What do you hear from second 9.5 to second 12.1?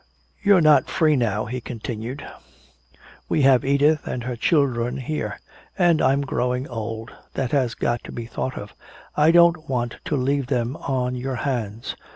want to leave them on your hands.